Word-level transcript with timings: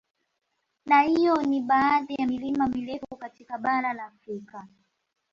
Na 0.85 1.01
hiyo 1.01 1.41
ni 1.43 1.61
baadhi 1.61 2.15
ya 2.15 2.27
milima 2.27 2.67
mirefu 2.67 3.15
katika 3.17 3.57
bara 3.57 3.93
la 3.93 4.05
Afrika 4.05 4.67